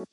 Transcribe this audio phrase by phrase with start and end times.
[0.00, 0.08] Halo,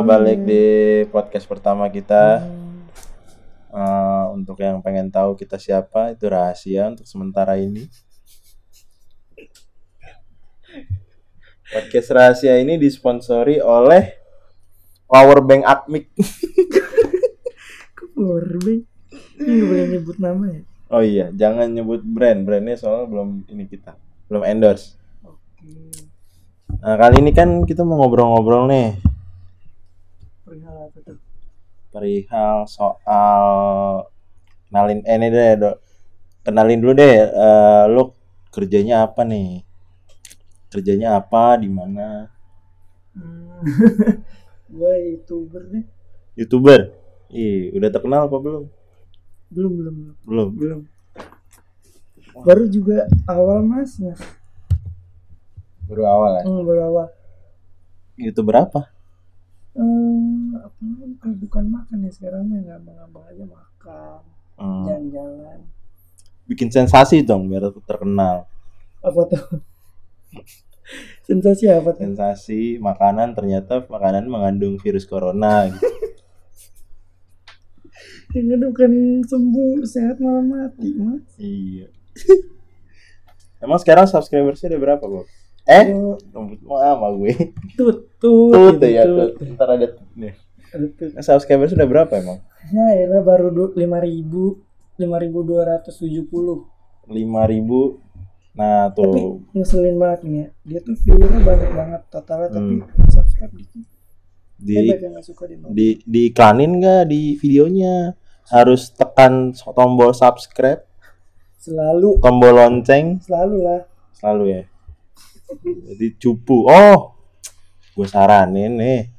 [0.00, 0.64] balik di
[1.12, 2.48] podcast pertama kita.
[3.68, 7.84] Eh, untuk yang pengen tahu kita siapa, itu rahasia untuk sementara ini.
[11.68, 14.16] Podcast rahasia ini disponsori oleh
[15.04, 16.16] Powerbank Akmik.
[18.16, 18.88] Powerbank.
[19.36, 20.71] Ini boleh nyebut nama ya.
[20.92, 22.40] Oh iya, jangan nyebut brand.
[22.46, 23.92] Brandnya soalnya belum ini kita,
[24.28, 24.86] belum endorse.
[26.82, 28.98] Nah, kali ini kan kita mau ngobrol-ngobrol nih
[30.42, 31.18] Perihal apa tuh?
[31.92, 33.44] perihal soal
[34.66, 35.70] kenalin eh ini deh do,
[36.42, 38.02] kenalin dulu deh eh, lu
[38.50, 39.62] kerjanya apa nih
[40.72, 42.08] kerjanya apa di mana
[43.12, 43.60] Hmm.
[44.72, 45.84] gue youtuber nih.
[46.32, 46.80] youtuber
[47.28, 48.64] ih udah terkenal apa belum
[49.52, 50.48] Belum belum belum.
[50.54, 50.80] belum.
[52.34, 54.16] Baru juga awal mas mas.
[55.82, 57.06] baru awal ya Hmm, baru awal.
[58.14, 58.88] youtuber apa
[59.72, 60.72] Hmm, apa?
[60.80, 64.20] Bukan- bukan makan ya sekarang mah ngambang-ngambang aja makan,
[64.54, 65.58] Hmm, jalan-jalan.
[66.44, 68.48] bikin sensasi dong biar terkenal
[69.00, 69.42] Apa tuh?
[71.22, 72.00] Sensasi apa tuh?
[72.02, 75.76] sensasi makanan ternyata makanan mengandung virus corona gitu.
[78.32, 81.22] Yang ada bukan sembuh sehat malah mati mas.
[81.36, 81.86] iya
[83.64, 85.26] emang sekarang subscribersnya udah berapa Bob?
[85.62, 87.32] eh Oh, rambut sama gue
[87.78, 88.50] tut tut.
[88.50, 89.38] Tut ya, tut.
[89.54, 90.34] Ntar ada tut nih.
[90.72, 91.22] Ada.
[91.22, 92.42] Subscriber sudah berapa emang?
[92.68, 94.58] Ya elah baru lima ribu
[94.96, 96.66] lima ribu dua ratus tujuh puluh.
[97.06, 97.98] 5000
[98.52, 99.40] Nah, Tapi tuh.
[99.56, 100.46] ngeselin banget nih ya.
[100.62, 103.08] Dia tuh viewernya banyak banget totalnya tapi Hmm.
[103.08, 103.84] subscribe dikit.
[104.60, 105.10] Di gak
[105.58, 105.68] mau.
[105.72, 108.12] di diiklanin nggak di videonya?
[108.50, 110.82] Harus tekan tombol subscribe,
[111.62, 113.80] Selalu tombol lonceng selalu lah.
[114.18, 114.62] selalu ya.
[115.62, 116.66] Jadi cupu.
[116.66, 117.14] Oh.
[117.94, 119.14] Gue saranin nih.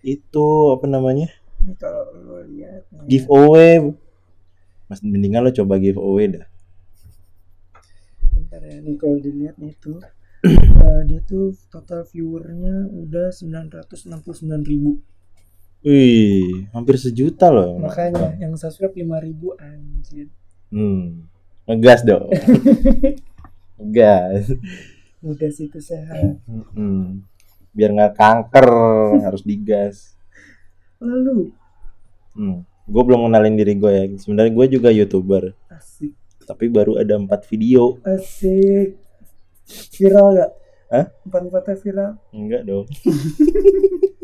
[0.00, 1.28] Itu apa namanya?
[1.60, 3.04] Ini kalau lo lihat nih.
[3.04, 3.84] Giveaway.
[4.88, 6.46] Mas mendingan lo coba giveaway dah.
[8.32, 8.80] Bentar ya.
[8.80, 10.00] Nih kalau dilihat nih tuh
[10.48, 15.04] eh, dia tuh total viewernya udah 969 ribu.
[15.82, 17.78] Wih, hampir sejuta loh.
[17.82, 20.30] Makanya yang subscribe 5 ribu anjir.
[20.70, 21.26] Hmm.
[21.66, 22.30] Ngegas dong.
[23.78, 24.54] Ngegas.
[25.22, 26.38] Udah situ sehat.
[26.46, 27.26] Mm-mm.
[27.74, 28.68] Biar nggak kanker
[29.26, 30.14] harus digas.
[31.02, 31.50] Lalu
[32.32, 32.64] Hmm.
[32.88, 34.04] Gue belum kenalin diri gue ya.
[34.16, 37.96] Sebenarnya gue juga youtuber, asik tapi baru ada empat video.
[38.04, 38.98] asik
[39.94, 40.50] viral gak?
[40.92, 41.06] Hah?
[41.24, 42.10] Empat empatnya viral.
[42.34, 42.86] Enggak dong.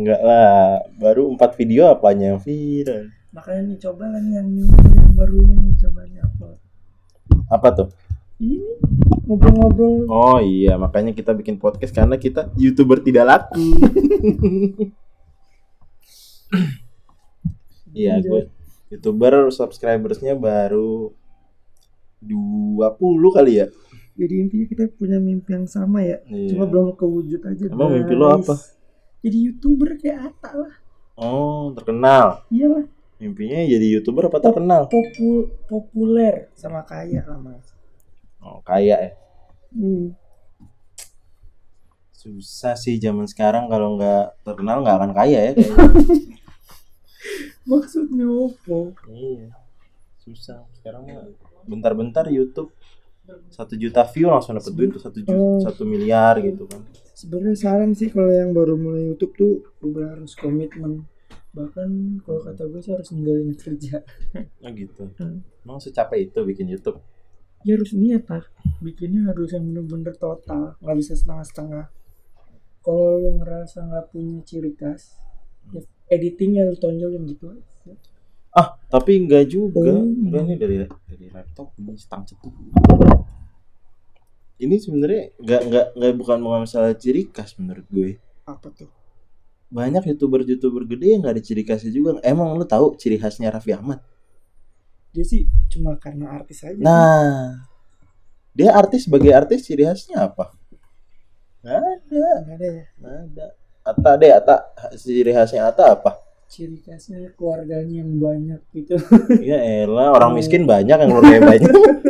[0.00, 0.80] Enggak lah.
[0.96, 3.12] Baru empat video apanya yang viral?
[3.36, 4.48] Makanya nih coba lah nih yang
[5.12, 6.56] baru ini nih coba nih upload.
[7.52, 7.88] Apa tuh?
[8.40, 8.56] Ini
[9.28, 10.08] ngobrol-ngobrol.
[10.08, 13.60] Oh iya, makanya kita bikin podcast karena kita youtuber tidak laku.
[17.92, 18.48] Iya, gue
[18.88, 21.12] youtuber subscribersnya baru
[22.24, 23.68] 20 kali ya.
[24.16, 26.24] Jadi intinya kita punya mimpi yang sama ya.
[26.24, 26.56] Iya.
[26.56, 27.64] Cuma belum kewujud aja.
[27.68, 27.96] Emang guys.
[28.00, 28.56] mimpi lo apa?
[29.20, 30.74] Jadi youtuber kayak Ata lah.
[31.20, 32.48] Oh, terkenal.
[32.48, 32.88] Iyalah.
[33.20, 34.88] Mimpinya jadi youtuber apa terkenal?
[34.88, 37.76] Popul populer sama kaya lah mas.
[38.40, 39.12] Oh, kaya ya.
[39.76, 40.16] Hmm.
[42.16, 45.52] Susah sih zaman sekarang kalau nggak terkenal nggak akan kaya ya.
[47.68, 48.78] Maksudnya apa?
[49.12, 49.52] iya.
[50.24, 50.64] Susah.
[50.80, 51.28] Sekarang mah
[51.68, 52.72] bentar-bentar YouTube
[53.50, 56.82] satu juta view langsung dapet duit tuh satu juta satu miliar gitu kan.
[57.14, 59.52] Sebenarnya saran sih kalau yang baru mulai YouTube tuh
[59.84, 61.04] udah harus komitmen.
[61.50, 64.00] Bahkan kalau kata gue sih harus ninggalin kerja.
[64.64, 65.10] Oh gitu.
[65.18, 65.42] Hmm.
[65.66, 67.02] Emang secapek itu bikin YouTube.
[67.66, 68.46] Ya harus niat lah.
[68.80, 71.92] Bikinnya harus yang bener-bener total, nggak bisa setengah-setengah.
[72.80, 75.20] Kalau lu ngerasa nggak punya ciri khas,
[75.76, 77.60] ya editingnya lu tonjolin gitu.
[78.50, 79.86] Ah, tapi enggak juga.
[79.86, 80.26] Hmm.
[80.26, 80.76] Enggak ini dari
[81.06, 82.50] dari laptop ini stang cetuk.
[84.60, 88.18] Ini sebenarnya enggak enggak enggak bukan bukan masalah ciri khas menurut gue.
[88.44, 88.90] Apa tuh?
[89.70, 92.18] Banyak youtuber-youtuber gede yang nggak ada ciri khasnya juga.
[92.26, 94.02] Emang lu tahu ciri khasnya Raffi Ahmad?
[95.14, 96.74] Dia sih cuma karena artis aja.
[96.74, 97.62] Nah,
[98.50, 100.50] dia artis sebagai artis ciri khasnya apa?
[101.62, 102.84] Nggak ada, nggak ada ya.
[102.98, 103.46] nggak ada.
[103.80, 104.56] Ata deh, Ata
[104.98, 106.29] ciri khasnya Ata apa?
[106.50, 108.98] Ciri khasnya keluarganya yang banyak gitu.
[109.38, 111.70] Ya elah, orang miskin banyak yang keluarganya banyak.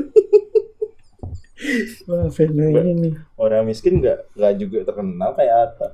[2.08, 5.88] Wah, fenomena ini orang miskin nggak nggak juga terkenal kayak Atta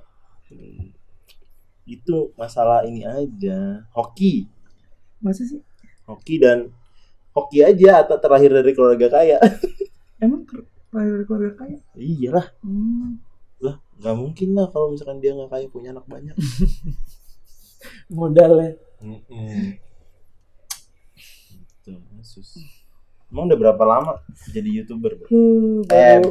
[1.86, 4.50] itu masalah ini aja hoki
[5.22, 5.62] Masa sih?
[6.06, 6.70] hoki dan
[7.34, 9.38] hoki aja atau terlahir dari keluarga kaya
[10.24, 13.10] emang ter- lahir dari keluarga kaya iyalah hmm.
[13.62, 16.34] lah nggak mungkin lah kalau misalkan dia nggak kaya punya anak banyak
[18.08, 18.74] modalnya
[21.78, 22.58] Gitu, Yesus.
[23.26, 24.12] Emang udah berapa lama
[24.48, 25.14] jadi youtuber?
[25.16, 25.26] Bro?
[25.26, 26.30] Hmm, Eh, baru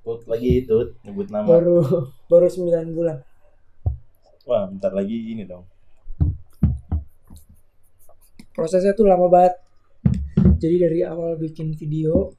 [0.00, 1.48] tut lagi itu nyebut nama.
[1.48, 1.80] baru
[2.26, 2.60] baru 9
[2.92, 3.24] bulan
[4.44, 5.64] Wah, bentar lagi ini dong.
[8.50, 9.56] prosesnya tuh lama banget
[10.56, 12.30] jadi dari awal bikin video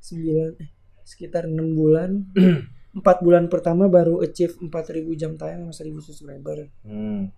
[0.00, 0.70] 9 eh,
[1.02, 2.32] sekitar 6 bulan
[2.98, 4.72] 4 bulan pertama baru achieve 4000
[5.14, 7.30] jam tayang sama 1000 subscriber Hmm.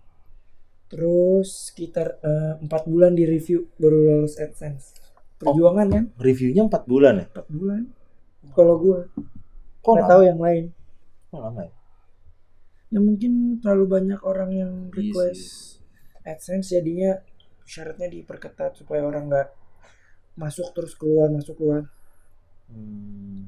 [0.85, 4.93] Terus sekitar eh, 4 bulan di review baru lolos AdSense
[5.35, 7.25] perjuangan kan Reviewnya 4 bulan ya?
[7.33, 7.81] 4 bulan
[8.55, 8.99] kalau gua
[9.83, 10.63] Kok nggak tahu yang lain
[11.29, 11.73] Kok lama ya?
[12.93, 15.83] ya mungkin terlalu banyak orang yang Iya request sih.
[16.23, 17.11] AdSense jadinya
[17.65, 19.47] syaratnya diperketat supaya orang nggak
[20.37, 21.83] masuk terus keluar masuk keluar
[22.65, 23.45] Hmm.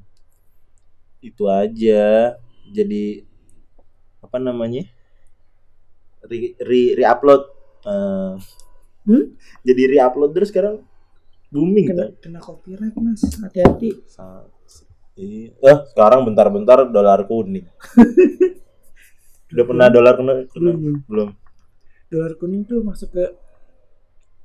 [1.22, 2.38] Itu aja.
[2.70, 3.26] Jadi
[4.22, 4.86] apa namanya?
[6.28, 7.42] Re, re, re-upload.
[7.84, 8.36] Eh,
[9.04, 9.24] Hmm?
[9.62, 10.84] Jadi re-upload terus sekarang
[11.48, 12.10] booming kena kan?
[12.20, 13.96] kena copyright mas hati-hati
[15.16, 15.56] Iya.
[15.58, 17.64] Eh, sekarang bentar-bentar dolar kuning.
[19.50, 21.30] Udah pernah dolar kena, kena- belum belum belum?
[22.08, 23.26] dolar kuning tuh masuk ke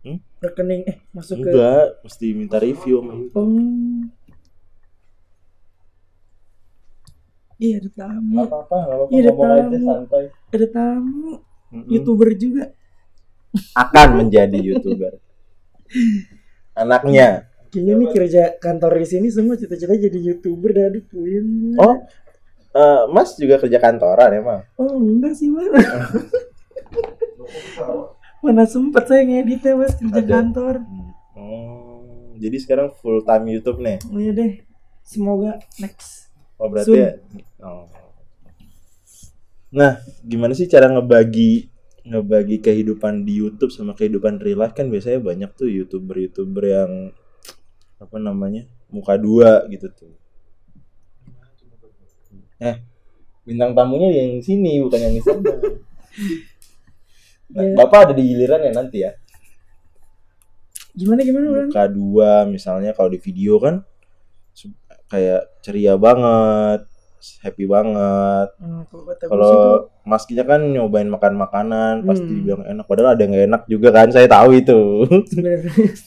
[0.02, 0.18] Hmm?
[0.38, 4.02] rekening eh masuk ke Enggak, mesti minta review sama oh
[7.56, 9.86] iya ada tamu Gak apa-apa, gak apa-apa Iya, ada ngomong aja tamu.
[9.86, 10.24] santai.
[10.50, 11.30] ada tamu
[11.72, 11.88] Mm-mm.
[11.88, 12.64] youtuber juga
[13.74, 15.12] Akan menjadi YouTuber.
[16.74, 17.48] Anaknya.
[17.68, 21.96] kayaknya nih kerja kantor di sini semua cita-cita jadi youtuber dah aduh puyeng Oh,
[22.70, 24.60] eh, Mas juga kerja kantoran emang?
[24.76, 25.68] oh enggak sih mas
[28.40, 30.28] mana sempet saya ngeditnya mas kerja Ada.
[30.30, 30.74] kantor
[31.32, 32.02] Oh,
[32.36, 33.96] jadi sekarang full time YouTube nih.
[34.04, 34.52] oh iya deh
[35.02, 37.00] semoga next Oh, berarti Soon.
[37.00, 37.10] ya.
[37.60, 37.88] Oh.
[39.72, 41.72] Nah, gimana sih cara ngebagi
[42.02, 46.92] ngebagi kehidupan di YouTube sama kehidupan real life kan biasanya banyak tuh youtuber-youtuber yang
[48.02, 50.12] apa namanya muka dua gitu tuh.
[52.62, 52.76] Eh,
[53.48, 55.50] bintang tamunya yang sini bukan yang di sana.
[57.52, 57.76] Nah, Ya.
[57.76, 59.12] Bapak ada di giliran ya nanti ya.
[60.96, 63.84] gimana gimana Muka dua misalnya kalau di video kan
[65.12, 66.88] kayak ceria banget,
[67.40, 68.48] happy banget.
[68.58, 68.82] Hmm,
[69.22, 72.36] kalau maskinya kan nyobain makan makanan pasti Hmm.
[72.36, 74.80] dibilang enak padahal ada yang nggak enak juga kan saya tahu itu.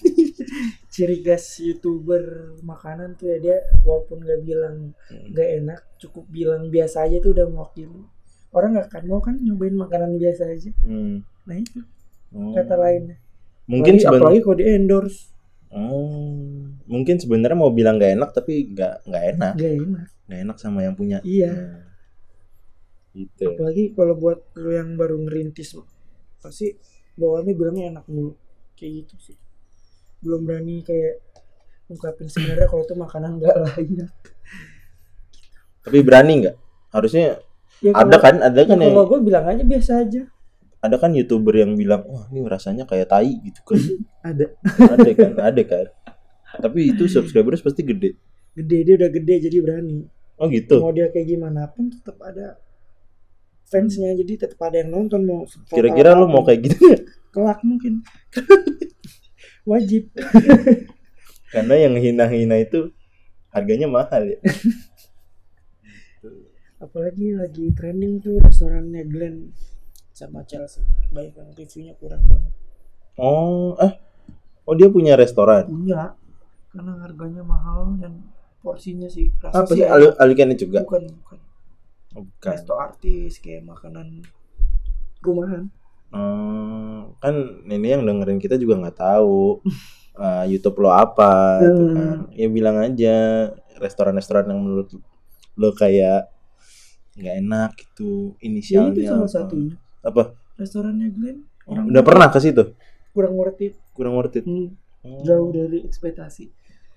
[0.87, 4.95] ciri khas youtuber makanan tuh ya dia walaupun nggak bilang
[5.27, 8.07] nggak enak cukup bilang biasa aja tuh udah mewakili
[8.55, 11.19] orang nggak akan mau kan nyobain makanan biasa aja Hmm.
[11.43, 11.83] nah itu
[12.31, 12.51] Hmm.
[12.51, 13.19] kata lainnya
[13.65, 15.34] Mungkin apalagi, apalagi kalau di endorse
[15.75, 16.71] Oh.
[16.85, 20.81] Mungkin sebenarnya mau bilang nggak enak tapi nggak nggak enak, nggak enak nggak enak sama
[20.81, 21.19] yang punya.
[21.21, 21.83] iya Hmm.
[23.15, 23.47] Gitu.
[23.47, 25.71] apalagi kalau buat lu yang baru ngerintis
[26.37, 26.75] pasti
[27.15, 28.35] bawaannya bilangnya enak mulu
[28.73, 29.37] kayak gitu sih
[30.19, 31.23] belum berani kayak
[31.87, 34.11] ungkapin sebenarnya kalau itu makanan nggak layak
[35.79, 36.55] Tapi berani nggak?
[36.91, 37.39] Harusnya
[37.79, 40.21] ya, ada kalau- kan, ada ya kan yang kalau gue bilang aja biasa aja
[40.85, 43.79] ada kan youtuber yang bilang wah ini rasanya kayak tai gitu kan.
[44.29, 44.45] ada
[44.89, 45.85] ada kan, ada kan.
[46.55, 48.15] Tapi itu subscribers pasti gede.
[48.53, 50.79] gede dia udah gede jadi berani Oh gitu.
[50.79, 52.55] mau dia kayak gimana pun tetap ada
[53.65, 56.31] fansnya jadi tetap ada yang nonton mau Kira-kira lu apa pun.
[56.31, 57.03] mau kayak gitu nggak?
[57.31, 57.99] kelak mungkin
[59.71, 60.07] wajib
[61.55, 62.91] Karena yang hina-hina itu
[63.49, 64.39] harganya mahal ya.
[66.77, 69.51] apalagi lagi trending tuh restorannya Glenn
[70.15, 70.79] sama Chelsea
[71.11, 72.53] baik yang reviewnya kurang banget
[73.15, 73.95] Oh, eh.
[74.63, 75.67] Oh dia punya restoran.
[75.67, 76.15] punya
[76.69, 78.23] karena harganya mahal dan
[78.59, 80.15] porsinya sih rasa Apa sih sih enak.
[80.17, 80.81] Al Alikane juga?
[80.81, 81.39] bukan bukan
[82.11, 82.49] Oh, bukan.
[82.49, 84.23] resto artis kayak makanan
[85.21, 85.67] rumahan
[86.09, 89.59] Hmm, kan ini yang dengerin kita juga nggak tahu
[90.17, 91.91] eh, YouTube lo apa, gitu Hmm.
[91.91, 92.17] kan.
[92.31, 93.15] Ya bilang aja
[93.77, 94.95] restoran-restoran yang menurut
[95.53, 96.31] lo kayak
[97.13, 98.91] nggak enak gitu ya inisialnya.
[98.93, 100.37] itu salah satunya Apa?
[100.55, 102.77] restorannya Glenn kurang Udah pernah ke situ?
[103.11, 104.43] kurang worth it Kurang worth it.
[104.43, 105.21] Hmm, Oh.
[105.21, 106.49] jauh dari ekspektasi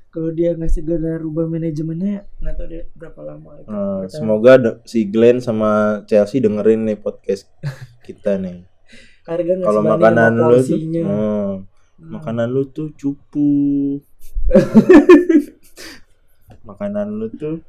[0.09, 4.09] kalau dia nggak segera rubah manajemennya nggak tahu deh berapa lama itu Nggak tahu.
[4.09, 5.71] semoga si Glenn sama
[6.05, 7.45] Chelsea dengerin nih podcast
[8.03, 8.65] kita nih.
[9.23, 12.11] harga Kalau makanan lu tuh, hmm, Hmm.
[12.11, 13.51] makanan lu tuh cupu.
[16.65, 17.61] makanan lu tuh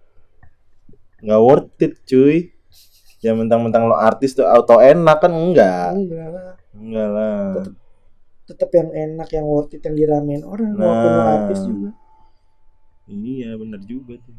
[1.20, 2.56] nggak worth it cuy.
[3.20, 5.92] Ya mentang-mentang lo artis tuh auto enak kan enggak.
[5.94, 7.40] enggak lah Enggak lah.
[7.58, 7.74] Tetep.
[8.46, 11.30] tetap yang enak yang worth it yang diramein orang walaupun lo Nah.
[11.38, 11.90] artis juga
[13.06, 14.34] Iya bener juga tuh.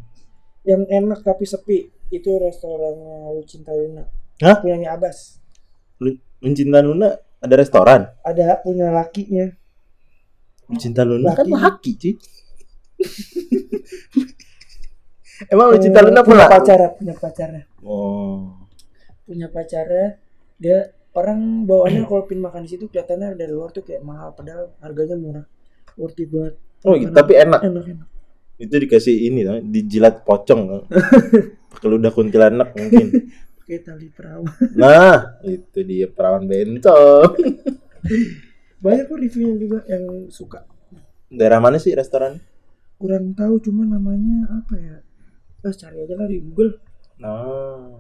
[0.63, 4.03] yang enak tapi sepi itu restorannya Lucinta Luna
[4.41, 4.59] Hah?
[4.59, 5.39] punyanya Abbas
[5.99, 6.17] Lu,
[6.51, 8.09] Cinta Luna ada restoran?
[8.21, 9.53] ada punya lakinya
[10.73, 11.55] Cinta Luna kan Laki.
[11.57, 12.15] laki cuy.
[15.49, 16.53] Emang Cinta Eh, Luna punya pula?
[16.53, 18.60] pacara punya pacarnya Oh.
[19.31, 20.19] Punya pacarnya
[20.59, 20.79] dia
[21.13, 25.15] orang bawaannya kalau pin makan di situ kelihatannya dari luar tuh kayak mahal padahal harganya
[25.15, 25.47] murah
[25.95, 27.61] worth it banget Oh gitu, Makanan tapi enak.
[27.63, 28.09] enak enak
[28.57, 30.85] Itu dikasih ini tau, dijilat pocong.
[31.69, 33.07] Pakai ludah kuntilanak mungkin.
[33.69, 34.43] kayak tali perahu
[34.75, 37.37] Nah, itu dia perawan bencong.
[38.83, 40.65] banyak kok reviewnya juga yang suka
[41.29, 42.41] Daerah mana sih restoran?
[42.97, 44.97] kurang tahu cuma namanya apa ya
[45.61, 46.81] eh cari aja lah di Google
[47.17, 47.97] Nah.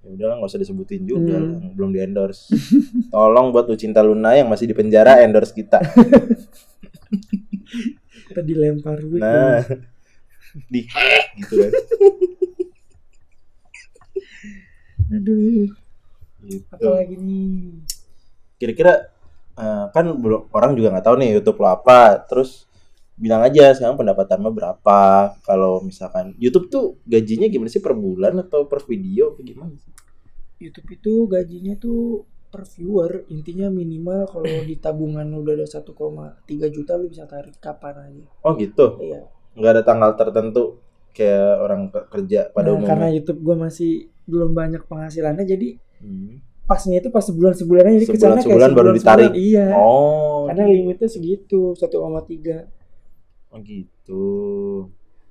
[0.00, 1.76] Ya udahlah nggak usah disebutin juga Hmm.
[1.76, 2.48] belum di endorse.
[3.12, 5.76] Tolong buat Lucinta Luna yang masih di penjara endorse kita.
[8.30, 9.60] kita dilempar gitu Nah,
[10.72, 10.86] di
[11.36, 11.72] gitu kan.
[15.10, 15.66] aduh
[16.40, 16.64] Gitu.
[16.72, 17.84] apalagi nih
[18.56, 19.10] Kira-kira
[19.56, 22.16] eh, kan belum orang juga nggak tahu nih YouTube lo apa.
[22.24, 22.69] Terus
[23.20, 25.00] bilang aja sekarang pendapatan lo berapa.
[25.38, 29.92] Kalau misalkan YouTube tuh gajinya gimana sih per bulan atau per video atau gimana sih?
[30.58, 35.86] YouTube itu gajinya tuh per viewer intinya minimal kalau di tabungan lu udah ada 1,3
[36.68, 38.98] juta lu bisa tarik kapan aja Oh gitu.
[38.98, 39.22] iya
[39.52, 43.16] Nggak ada tanggal tertentu kayak orang ke- kerja pada Nah, karena umumnya.
[43.16, 43.92] YouTube gua masih
[44.24, 45.68] belum banyak penghasilannya jadi
[46.00, 46.42] Hmm.
[46.64, 49.30] pasnya itu pas sebulan sebulannya jadi Sebulan- ke sana kayak sebulan baru ditarik.
[49.32, 50.46] iya Oh.
[50.46, 50.74] karena gitu.
[50.76, 52.66] limitnya segitu 1,3
[53.50, 54.24] Oh gitu.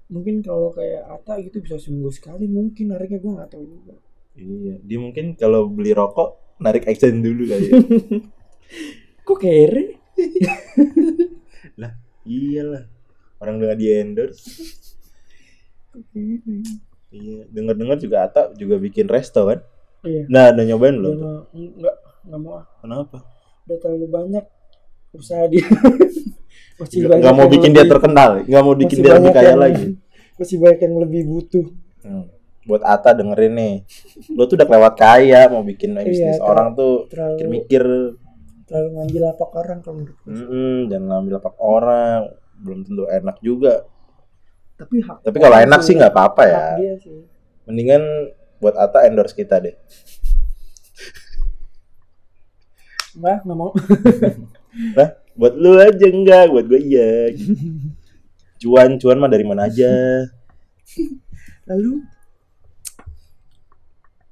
[0.10, 3.96] mungkin kalau kayak Ata gitu bisa seminggu sekali mungkin nariknya gua nggak tahu juga
[4.34, 7.78] Iya, dia mungkin kalau beli rokok narik action dulu kali ya.
[9.28, 10.00] kok kere
[12.30, 12.86] Iyalah.
[13.42, 14.46] Orang udah di endorse.
[17.10, 19.60] Iya, denger-dengar juga Ata juga bikin resto kan?
[20.06, 21.16] iya Nah, udah nyobain Dia belum?
[21.20, 21.96] mah nggak
[22.30, 22.66] nggak mau ah.
[22.80, 23.18] Kenapa?
[23.66, 24.46] udah terlalu banyak
[25.12, 25.62] usaha dia
[26.80, 29.60] masih Nggak nggak mau bikin dia lebih- terkenal, nggak mau bikin dia lebih kaya yang-
[29.60, 29.86] lagi.
[30.34, 31.66] masih banyak yang lebih butuh
[32.00, 32.26] Hmm.
[32.62, 33.76] Buat Ata dengerin nih,
[34.32, 37.84] lo tuh udah kelewat kaya, mau bikin bisnis Iya, orang tuh mikir-mikir,
[38.64, 40.32] terlalu ngambil lapak orang kalau menurut gue.
[40.32, 42.20] mm jangan ngambil lapak orang,
[42.58, 43.74] belum tentu enak juga.
[44.78, 46.60] tapi hak Tapi kalau enak sih nggak apa-apa ya.
[46.78, 47.20] dia sih
[47.66, 48.04] Mendingan
[48.58, 49.76] buat Ata endorse kita deh.
[53.14, 53.72] Mbak nggak mau
[54.96, 55.10] Lah,
[55.40, 57.32] buat lu aja enggak, buat gue iya.
[58.58, 59.88] Cuan, cuan mah dari mana aja.
[61.64, 62.04] lalu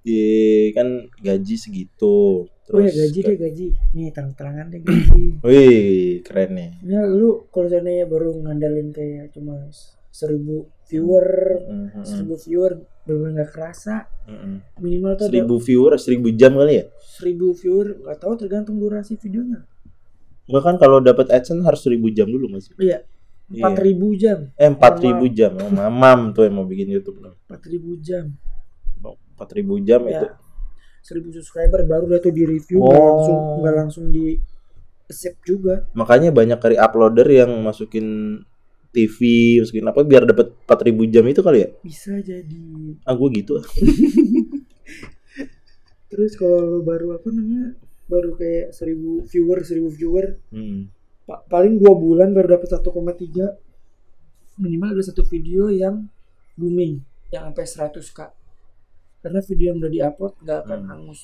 [0.04, 0.88] Iya, kan
[1.18, 2.48] gaji segitu.
[2.48, 6.70] oh ya gaji deh gaji nih terang-terangan deh gaji Wih, keren nih.
[6.84, 9.56] ya lu kalau seandainya baru ngandalin kayak cuma
[10.10, 11.28] seribu viewer
[11.64, 12.72] Mhm, seribu viewer
[13.04, 14.84] bener nggak kerasa mhm.
[14.84, 16.86] minimal tuh ada Seribu viewer, seribu jam kali ya?
[17.00, 19.64] seribu viewer nggak tahu tergantung durasi videonya
[20.48, 22.74] Enggak kan kalau dapat AdSense harus seribu jam dulu masih.
[22.78, 23.06] iya
[23.48, 23.82] empat Iya.
[23.82, 25.56] ribu jam Eh, empat ribu jam.
[25.56, 28.34] Oh, mamam tuh yang mau bikin YouTube empat ribu jam
[29.00, 30.26] Empat ribu jam ya itu.
[31.00, 32.92] seribu subscriber baru udah tuh di review Oh.
[32.92, 34.38] langsung nggak langsung di
[35.06, 38.38] accept juga Makanya banyak kali uploader yang masukin
[38.90, 39.18] TV,
[39.62, 41.68] masukin apa biar dapat 4000 jam itu kali ya?
[41.80, 43.62] bisa jadi Ah, gue gitu.
[46.08, 47.78] terus kalau baru apa namanya
[48.08, 50.88] baru kayak seribu viewer seribu viewer Hmm.
[51.24, 53.52] pa- paling dua bulan baru dapat 1,3
[54.58, 56.08] minimal ada satu video yang
[56.54, 58.20] booming yang sampai 100 k
[59.20, 60.90] karena video yang udah diupload nggak akan Hmm.
[60.90, 61.20] hangus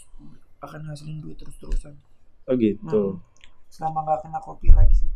[0.60, 1.96] akan hasilin duit terus terusan
[2.44, 3.16] Oh gitu.
[3.16, 3.24] Hmm.
[3.68, 5.10] selama nggak kena copyright sih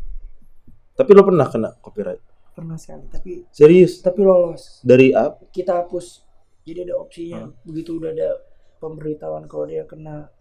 [0.93, 2.23] Tapi lo pernah kena copyright?
[2.49, 3.99] pernah sekali tapi Serius?
[3.99, 5.45] tapi lolos Dari apa?
[5.47, 6.25] kita hapus
[6.63, 7.53] jadi ada opsinya Hmm.
[7.61, 8.29] begitu udah ada
[8.77, 10.31] pemberitahuan kalau dia kena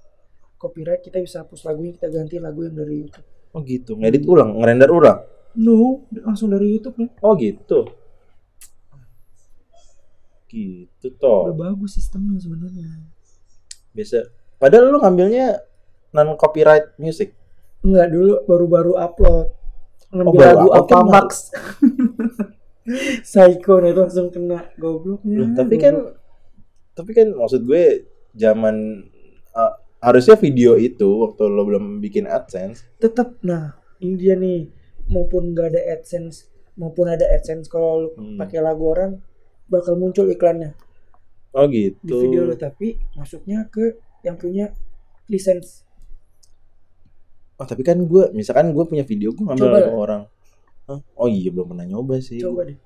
[0.56, 3.96] copyright kita bisa hapus lagunya kita ganti lagu yang dari YouTube Oh gitu.
[3.96, 5.18] Ngedit ulang, ngerender ulang.
[5.56, 7.88] no langsung dari YouTube nih Oh gitu.
[10.44, 11.48] Gitu toh.
[11.48, 13.00] udah bagus sistemnya sebenarnya
[13.96, 14.28] Biasa.
[14.60, 15.56] Padahal lo ngambilnya
[16.12, 17.32] non copyright music.
[17.80, 19.56] Enggak dulu baru-baru upload
[20.12, 21.28] ngambil baru lagu apa Max
[23.26, 25.94] Psycho nah itu langsung kena gobloknya Loh, tapi kan
[26.94, 28.06] tapi kan maksud gue
[28.38, 29.02] zaman
[29.52, 32.84] uh, harusnya video itu waktu lo belum bikin AdSense.
[32.96, 34.68] tetap nah ini dia nih
[35.06, 38.36] maupun nggak ada AdSense maupun ada AdSense kalau Hmm.
[38.36, 39.18] pakai lagu orang
[39.66, 40.76] bakal muncul iklannya
[41.50, 42.20] Oh di gitu.
[42.20, 44.70] video lu tapi masuknya ke yang punya
[45.26, 45.82] lisensi
[47.56, 49.96] Oh tapi kan gue, misalkan gue punya video gue ngambil Coba lagu lah.
[49.98, 50.22] orang.
[50.86, 51.00] Hah?
[51.16, 52.36] Oh iya belum pernah nyoba sih.
[52.36, 52.76] coba deh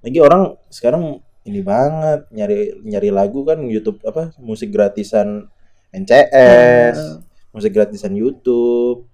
[0.00, 5.52] Lagi orang sekarang ini banget nyari nyari lagu kan YouTube apa musik gratisan
[5.90, 7.18] NCS, Nah,
[7.50, 9.06] musik gratisan YouTube.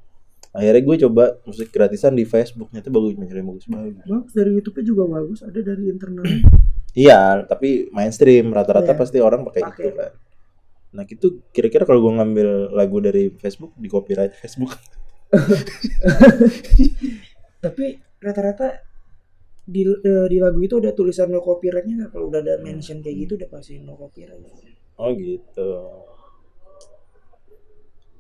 [0.53, 4.05] Akhirnya gue coba musik gratisan di Facebook, ternyata bagus mencari bagus bagus.
[4.05, 6.25] bagus dari YouTube-nya juga bagus ada dari internal
[6.93, 9.01] Iya, tapi mainstream rata-rata Iya.
[9.01, 10.13] pasti orang pakai itu kan.
[10.93, 14.77] Nah gitu kira-kira kalau gue ngambil lagu dari Facebook di copyright Facebook.
[17.65, 18.85] tapi rata-rata
[19.63, 23.17] di eh, di lagu itu ada tulisan no copyrightnya nggak kalau udah ada mention kayak
[23.25, 24.45] gitu udah pasti no copyright
[25.01, 25.71] Oh gitu.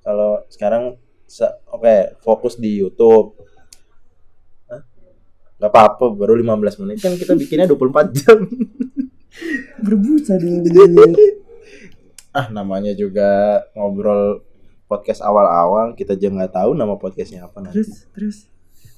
[0.02, 0.98] Kalau sekarang
[1.70, 3.38] oke fokus di YouTube.
[4.68, 4.82] Hah?
[5.62, 8.38] Gak apa-apa baru 15 menit kan kita bikinnya 24 jam.
[9.82, 11.12] berbusa dong
[12.38, 14.40] ah namanya juga ngobrol
[14.88, 17.80] podcast awal-awal kita aja nggak tahu nama podcastnya apa nanti.
[17.80, 18.36] terus terus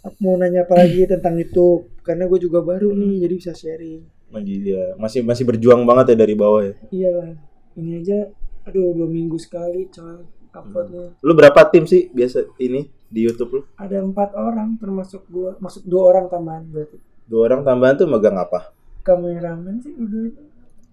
[0.02, 4.02] aku mau nanya apa lagi tentang YouTube karena gue juga baru nih jadi bisa sharing
[4.34, 6.74] Lagi dia masih masih berjuang banget ya dari bawah ya.
[6.90, 7.38] iyalah
[7.78, 8.18] ini aja
[8.66, 13.60] aduh dua minggu sekali coy uploadnya Lu berapa tim sih biasa ini di YouTube lu?
[13.74, 18.36] ada empat orang termasuk gua maksud dua orang tambahan berarti Dua orang tambahan tuh megang
[18.36, 18.70] apa?
[19.00, 20.32] kameramen sih udah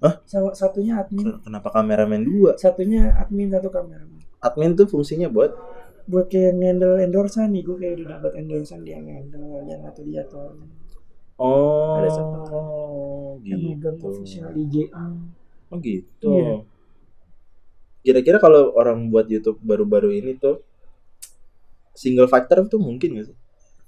[0.01, 0.15] Hah?
[0.25, 2.57] sama satunya admin Kenapa kameramen dua?
[2.57, 5.53] satunya admin satu kameramen Admin tuh fungsinya buat
[6.05, 10.25] buat kayak handle endorsean nih gue kayak udah dapat endorsean dia handle yang atau dia
[10.25, 10.57] tuh
[11.41, 12.61] Oh, Ada satu.
[13.41, 14.93] yang megang official IG
[15.71, 16.29] Oh gitu.
[16.29, 16.53] Iya.
[18.01, 20.61] Kira-kira kalau orang buat YouTube baru-baru ini tuh
[21.93, 23.37] single factor tuh mungkin gak sih?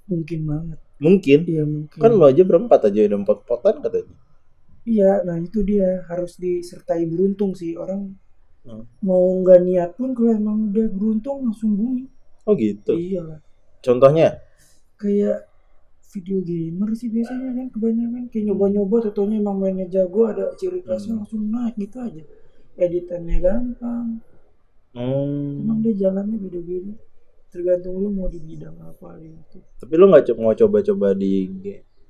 [0.04, 1.40] mungkin banget Mungkin.
[1.48, 4.16] iya mungkin Kan lo aja berempat aja udah empat potan katanya.
[4.84, 8.12] iya nah itu dia harus disertai beruntung sih orang
[8.64, 8.88] Hmm.
[9.04, 12.08] mau nggak niat pun kalau emang udah beruntung langsung booming
[12.44, 12.96] Oh gitu.
[12.96, 13.44] iyalah
[13.80, 14.40] Contohnya?
[14.96, 15.52] kayak
[16.08, 21.12] video gamer sih biasanya kan kebanyakan kayak nyoba-nyoba tentunya emang mainnya jago ada ciri khasnya
[21.12, 21.20] Hmm.
[21.28, 22.24] langsung naik gitu aja
[22.76, 24.08] editannya gampang
[24.94, 25.58] Hmm.
[25.60, 26.94] emang dia jalannya beda-beda
[27.50, 31.50] tergantung lu mau di bidang apa gitu Tapi lo nggak co- mau coba-coba di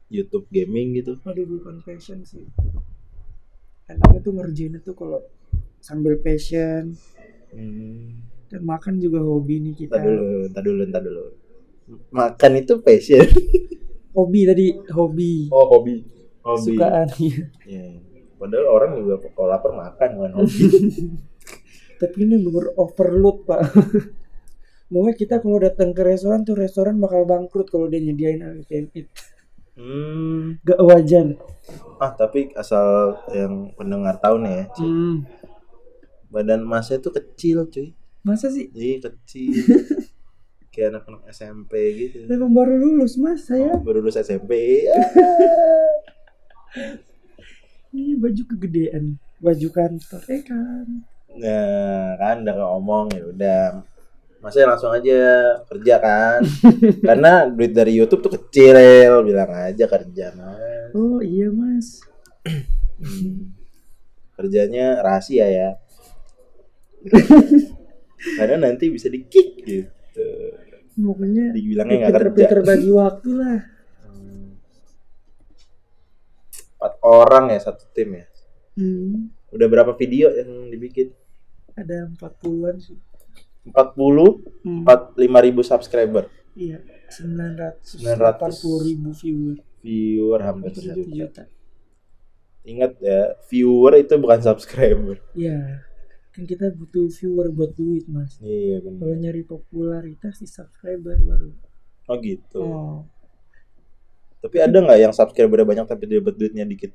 [0.08, 1.16] YouTube gaming gitu?
[1.22, 2.44] aduh bukan passion sih
[3.86, 5.20] enaknya tuh ngerjain itu kalau
[5.80, 6.92] sambil passion
[7.50, 8.18] Hmm.
[8.50, 11.24] dan makan juga hobi nih kita Ntar dulu, ntar dulu, ntar dulu.
[12.10, 13.24] Makan itu passion.
[14.12, 16.02] hobi tadi hobi Oh hobi.
[16.42, 16.66] Hobi.
[16.68, 17.46] sukaan iya.
[17.64, 17.86] Ya.
[18.44, 20.64] Padahal orang juga kalau lapar makan bukan hobi.
[22.04, 23.64] tapi ini bener overload pak
[24.92, 28.68] Mungkin kita kalau datang ke restoran tuh restoran bakal bangkrut kalau dia nyediain all you
[28.68, 29.08] can eat.
[29.80, 30.60] hmm.
[30.62, 31.40] Gak wajar.
[31.98, 34.84] Ah tapi asal yang pendengar tahu nih ya, Ci.
[34.86, 35.16] Hmm.
[36.30, 37.96] badan masnya tuh kecil cuy.
[38.28, 38.70] Masa sih?
[38.76, 39.56] Iya kecil.
[40.76, 42.30] Kayak anak-anak SMP gitu.
[42.30, 43.80] Memang baru lulus mas saya.
[43.82, 44.52] Baru lulus SMP.
[47.94, 48.02] Ya.
[48.02, 49.06] Ini baju kegedean.
[49.38, 50.22] Baju kantor.
[50.26, 50.88] Eh kan.
[51.34, 53.62] Nah, kan udah ngomong ya udah.
[54.42, 55.22] Masnya langsung aja
[55.70, 56.42] kerja kan.
[57.08, 58.76] Karena duit dari YouTube tuh kecil,
[59.24, 60.92] bilang aja kerja mas.
[60.92, 62.02] Oh iya mas.
[63.00, 63.56] Hmm.
[64.36, 65.70] Kerjanya rahasia ya.
[68.40, 70.28] Karena nanti bisa di kick gitu.
[70.94, 72.28] Pokoknya Dibilangnya nggak kerja.
[72.36, 73.60] pinter-pinter bagi waktu lah.
[74.04, 74.60] Hmm.
[76.84, 78.28] Empat orang ya satu tim ya.
[78.76, 79.32] Hmm.
[79.56, 81.16] Udah berapa video yang dibikin?
[81.80, 83.00] Ada 40-an sih.
[83.72, 84.84] 40 Hmm.
[84.84, 86.28] 4 ribu subscriber.
[86.60, 86.84] Iya.
[87.08, 88.60] 900 900.
[88.60, 89.58] 80 ribu viewer.
[89.80, 91.08] Viewer hampir satu sejuta.
[91.08, 91.44] juta.
[92.68, 95.24] Ingat ya, viewer itu bukan subscriber.
[95.40, 95.88] Iya.
[96.36, 98.36] Kan kita butuh viewer buat duit mas.
[98.44, 99.24] Iya Kalau benar.
[99.24, 101.56] nyari popularitas di subscriber baru.
[102.12, 102.60] Oh gitu.
[102.60, 103.00] Oh.
[104.44, 106.92] Tapi ada nggak yang subscribernya banyak tapi dia dapat duitnya dikit?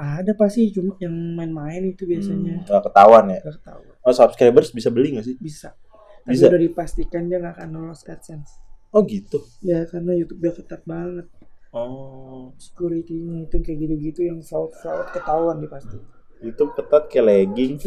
[0.00, 2.64] Ada pasti cuma yang main-main itu biasanya.
[2.64, 3.40] Hmm, nggak ketahuan ya.
[3.44, 3.94] Gak ketahuan.
[4.00, 5.36] Oh subscribers bisa beli nggak sih?
[5.36, 5.76] Bisa.
[6.24, 6.48] Tapi Bisa.
[6.48, 8.62] udah dipastikan dia gak akan lolos AdSense.
[8.94, 9.42] Oh gitu.
[9.60, 11.26] Ya karena YouTube dia ketat banget.
[11.74, 15.98] Oh Security-nya itu kayak gitu-gitu yang fraud-fraud ketahuan dia pasti.
[16.42, 17.78] YouTube ketat kayak legging.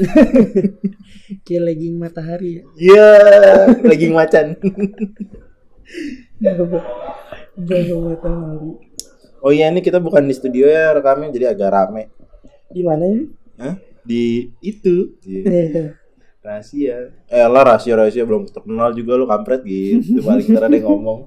[1.46, 2.64] Kayak legging matahari ya.
[2.80, 3.12] Iya,
[3.84, 4.56] legging macan.
[9.40, 12.12] Oh iya ini kita bukan di studio ya rekamnya jadi agak rame.
[12.68, 13.32] Di mana ini?
[13.56, 13.76] Hah?
[14.04, 15.16] Di itu.
[15.24, 15.42] Iya.
[15.48, 15.88] Eh,
[16.46, 17.10] Rahasia.
[17.26, 20.22] Eh lah rahasia rahasia belum terkenal juga lo kampret gitu.
[20.22, 21.20] Paling ntar ada yang ngomong.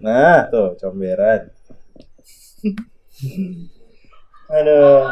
[0.00, 1.52] Nah tuh comberan.
[4.48, 5.02] Aduh.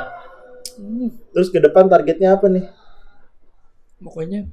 [1.37, 2.65] Terus ke depan targetnya apa nih?
[4.01, 4.49] Pokoknya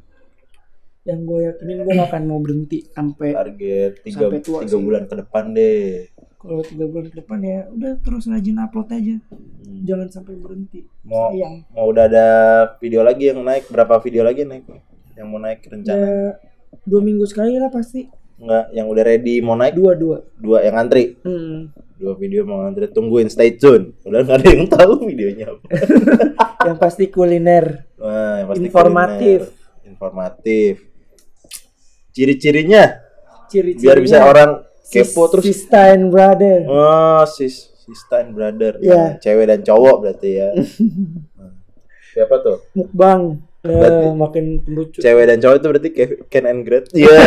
[1.08, 4.84] yang gue yakinin gue gak akan mau berhenti sampai target tiga, Sampai tua tiga sih.
[4.84, 5.88] bulan ke depan deh.
[6.38, 9.16] Kalau tiga bulan ke depan ya udah terus rajin upload aja.
[9.64, 9.82] Hmm.
[9.88, 10.84] jangan sampai berhenti.
[11.02, 11.64] Mau sayang.
[11.72, 12.28] mau udah ada
[12.78, 13.72] video lagi yang naik?
[13.72, 14.68] Berapa video lagi naik?
[15.16, 15.96] Yang mau naik rencana?
[15.96, 16.12] Ya
[16.84, 18.12] dua minggu sekali lah pasti.
[18.38, 19.74] Enggak yang udah ready mau naik?
[19.74, 21.16] Dua dua dua yang antri?
[21.24, 21.72] Hmm.
[21.98, 23.96] dua video mau antri tungguin stay tune.
[24.04, 25.66] Udah nggak ada yang tahu videonya apa.
[26.68, 27.88] Yang pasti kuliner.
[27.96, 29.40] Wah, yang pasti Informatif.
[29.48, 29.88] kuliner.
[29.88, 30.74] informatif
[32.18, 32.84] ciri-cirinya?
[33.48, 34.50] Ciri-cirinya biar bisa orang
[34.84, 35.46] kepo terus.
[35.46, 36.66] Sista and brother.
[36.66, 38.76] Oh sis Sista and brother.
[38.78, 39.16] Iya.
[39.18, 40.50] cewek dan cowok berarti ya.
[41.38, 41.54] Nah,
[42.12, 42.58] siapa tuh?
[42.74, 45.00] Mukbang Eh, Berarti- makin lucu.
[45.00, 45.90] cewek dan cowok itu berarti
[46.26, 46.86] Ken and Gret.
[46.96, 47.10] Iya.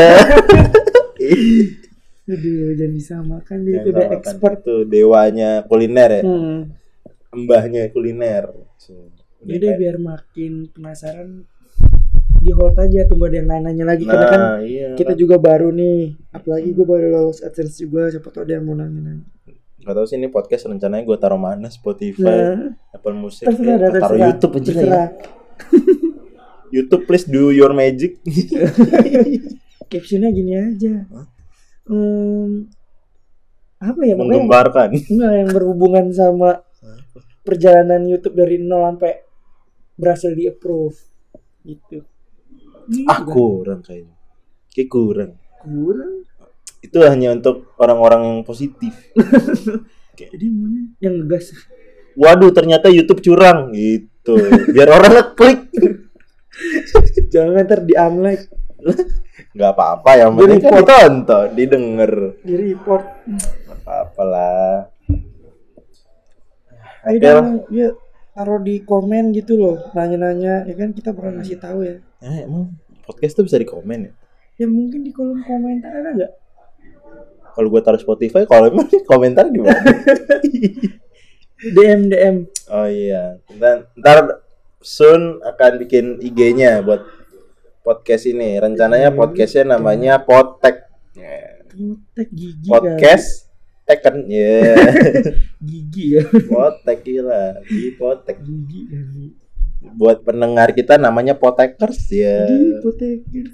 [2.30, 4.56] Aduh, jangan disamakan dia itu udah kan expert.
[4.62, 6.22] Itu dewanya kuliner ya?
[6.22, 6.58] Hmm.
[7.30, 8.50] mbahnya kuliner.
[9.40, 11.46] Jadi biar makin penasaran
[12.40, 14.04] di hold aja tunggu ada yang nanya-nanya lagi.
[14.08, 16.16] Karena kan nah iya kita juga baru nih.
[16.32, 19.28] Apalagi gue baru lolos AdSense juga siapa tahu ada yang mau nanya-nanya.
[19.80, 23.76] Gak tau sih ini podcast rencananya gue taruh mana Spotify, nah Apple Music, terserah ya,
[23.80, 24.28] dah, taruh terserah.
[24.28, 24.68] YouTube aja ya.
[24.68, 25.08] terserah.
[26.76, 28.20] YouTube please do your magic.
[29.92, 31.08] captionnya gini aja.
[31.08, 31.26] Hah?
[31.88, 32.68] Hmm,
[33.80, 34.88] apa ya Menggembarkan.
[34.92, 36.60] enggak yang berhubungan sama
[37.40, 39.24] perjalanan YouTube dari nol sampai
[39.96, 40.96] berhasil di approve
[41.64, 42.00] Gitu
[43.06, 43.30] Ah kan.
[43.30, 44.16] kurang kayaknya.
[44.74, 45.30] Kayak kurang.
[45.62, 46.12] kurang
[46.80, 48.92] Itu hanya untuk orang-orang yang positif.
[50.20, 51.56] jadi maunya yang ngegas
[52.18, 54.36] Waduh ternyata YouTube curang gitu.
[54.74, 55.60] Biar orang ngeklik.
[57.32, 58.44] jangan ntar di unlike
[59.50, 62.12] Gak apa-apa yang penting kan ditonton, didengar.
[62.44, 63.04] di report
[63.80, 64.74] apa-apa lah.
[67.10, 67.88] ayo dong ya
[68.36, 72.76] taruh di komen gitu loh nanya-nanya ya kan kita bakal ngasih tahu ya Eh, emang
[73.10, 74.12] podcast tuh bisa di komen ya?
[74.60, 76.32] ya mungkin di kolom komentar ada nggak
[77.50, 79.74] Kalau gue taruh Spotify, kalau emang komentar gimana?
[81.74, 84.46] DM DM Oh iya, ntar, ntar
[84.78, 87.02] soon akan bikin IG-nya buat
[87.82, 88.54] podcast ini.
[88.56, 90.86] Rencananya podcastnya namanya Potek.
[91.74, 93.50] Potek gigi kan Podcast
[93.82, 94.78] Teken, ya.
[95.68, 98.38] gigi ya Potek gila, di Potek.
[98.46, 99.02] gigi ya
[99.80, 102.44] Buat pendengar kita namanya Potekers ya.
[102.44, 103.44] di potek ya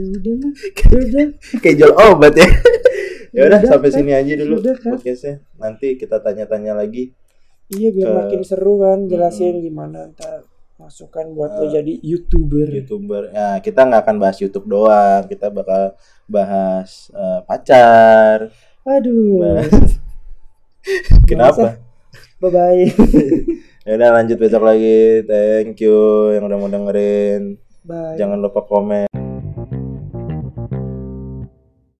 [0.00, 1.26] udah lah ya udah
[1.58, 2.48] Kayak jual obat ya.
[3.34, 3.96] ya udah sampai kan?
[3.96, 4.90] sini aja dulu Udah, kan?
[4.92, 5.34] podcastnya.
[5.54, 7.10] Nanti kita tanya-tanya lagi.
[7.66, 13.32] iya biar Ke- makin seru kan jelasin gimana ntar masukan buat lo jadi youtuber youtuber
[13.32, 18.52] ya kita nggak akan bahas YouTube doang kita bakal bahas eh, pacar
[18.84, 19.96] aduh bahas
[21.30, 21.80] kenapa
[22.42, 22.84] bye bye
[23.86, 25.22] ya udah lanjut besok lagi.
[25.28, 27.60] Thank you yang udah mau dengerin.
[27.84, 28.16] Bye.
[28.16, 29.13] Jangan lupa komen